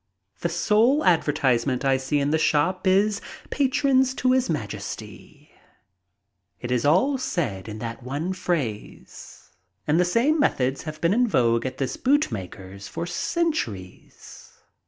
The 0.39 0.49
sole 0.49 1.05
advertisement 1.05 1.85
I 1.85 1.97
see 1.97 2.17
in 2.17 2.31
the 2.31 2.39
shop 2.39 2.87
is 2.87 3.21
"Patrons 3.51 4.15
to 4.15 4.31
His 4.31 4.49
Majesty." 4.49 5.51
It 6.59 6.71
is 6.71 6.85
all 6.87 7.19
said 7.19 7.69
in 7.69 7.77
that 7.77 8.01
one 8.01 8.33
phrase. 8.33 9.51
And 9.85 9.99
the 9.99 10.03
same 10.03 10.39
methods 10.39 10.81
have 10.85 10.99
been 11.01 11.13
in 11.13 11.27
vogue 11.27 11.67
at 11.67 11.77
this 11.77 11.97
boot 11.97 12.31
maker's 12.31 12.87
for 12.87 13.05
centuries. 13.05 14.53